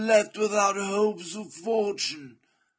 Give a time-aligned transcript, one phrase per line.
[0.07, 2.39] left without hopes or fortune.